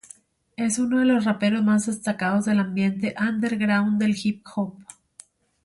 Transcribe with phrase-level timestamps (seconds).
[0.57, 4.79] Es uno de los raperos más destacados del ambiente underground del Hip-Hop.